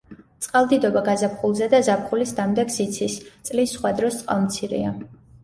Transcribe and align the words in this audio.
წყალდიდობა 0.43 1.03
გაზაფხულზე 1.09 1.67
და 1.73 1.81
ზაფხულის 1.89 2.33
დამდეგს 2.39 2.79
იცის, 2.87 3.19
წლის 3.51 3.77
სხვა 3.79 3.95
დროს 4.01 4.19
წყალმცირეა. 4.25 4.97